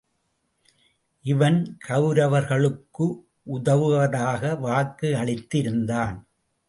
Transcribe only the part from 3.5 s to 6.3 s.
உதவுவதாக வாக்கு அளித்து இருந்தான்.